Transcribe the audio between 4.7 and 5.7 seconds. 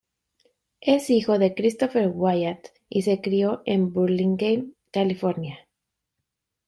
California.